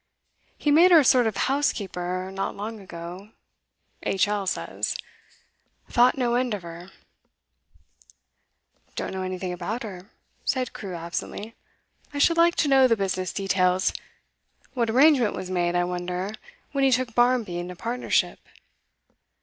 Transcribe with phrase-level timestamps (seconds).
[0.57, 3.33] He made her a sort of housekeeper not long ago,
[4.01, 4.27] H.
[4.27, 4.47] L.
[4.47, 4.95] says;
[5.89, 6.89] thought no end of her.'
[8.95, 10.09] 'Don't know anything about her,'
[10.43, 11.53] said Crewe absently.
[12.15, 13.93] 'I should like to know the business details.
[14.73, 16.31] What arrangement was made, I wonder,
[16.71, 18.39] when he took Barmby into partnership?